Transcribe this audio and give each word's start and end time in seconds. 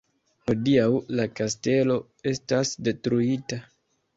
Hodiaŭ 0.45 0.87
la 1.19 1.27
kastelo 1.41 1.99
estas 2.33 2.73
detruita. 2.89 3.63